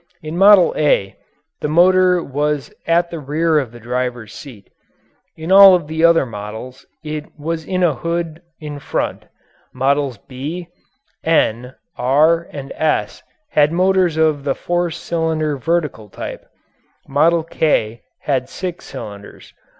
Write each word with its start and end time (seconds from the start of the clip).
In 0.23 0.35
"Model 0.35 0.73
A" 0.79 1.15
the 1.59 1.67
motor 1.67 2.23
was 2.23 2.73
at 2.87 3.11
the 3.11 3.19
rear 3.19 3.59
of 3.59 3.71
the 3.71 3.79
driver's 3.79 4.33
seat. 4.33 4.67
In 5.37 5.51
all 5.51 5.75
of 5.75 5.85
the 5.85 6.03
other 6.03 6.25
models 6.25 6.87
it 7.03 7.27
was 7.39 7.65
in 7.65 7.83
a 7.83 7.93
hood 7.93 8.41
in 8.59 8.79
front. 8.79 9.25
Models 9.75 10.17
"B," 10.17 10.69
"N," 11.23 11.75
"R," 11.97 12.47
and 12.51 12.71
"S" 12.75 13.21
had 13.51 13.71
motors 13.71 14.17
of 14.17 14.43
the 14.43 14.55
four 14.55 14.89
cylinder 14.89 15.55
vertical 15.55 16.09
type. 16.09 16.47
"Model 17.07 17.43
K" 17.43 18.01
had 18.21 18.49
six 18.49 18.85
cylinders. 18.85 19.53